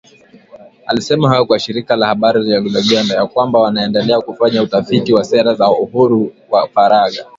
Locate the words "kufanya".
4.21-4.63